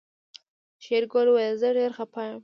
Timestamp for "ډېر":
1.77-1.91